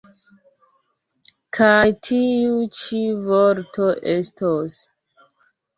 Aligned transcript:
Kaj 1.57 1.91
tiu 2.09 2.57
ĉi 2.79 3.03
vorto 3.29 3.93
estos? 4.19 4.85